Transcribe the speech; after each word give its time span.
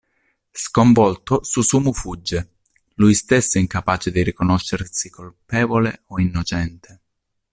Sconvolto, 0.51 1.43
Susumu 1.43 1.93
fugge, 1.93 2.53
lui 2.95 3.13
stesso 3.13 3.59
incapace 3.59 4.09
di 4.11 4.23
riconoscersi 4.23 5.11
colpevole 5.11 6.05
o 6.07 6.19
innocente. 6.19 7.01